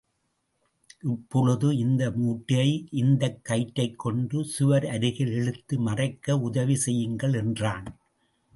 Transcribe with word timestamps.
இப்பொழுது 1.03 1.77
இந்த 1.77 2.11
மூட்டையை, 2.11 2.87
இந்தக் 2.91 3.45
கயிற்றைக் 3.49 3.99
கொண்டு 3.99 4.45
சுவர் 4.45 4.87
அருகில் 4.87 5.31
இழுத்து 5.31 5.79
மறைக்க 5.79 6.37
உதவி 6.39 6.75
செய்யுங்கள் 6.75 7.33
என்றான். 7.33 7.87